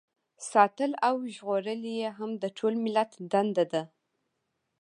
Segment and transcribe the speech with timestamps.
[0.51, 3.83] ساتل او ژغورل یې هم د ټول ملت دنده ده.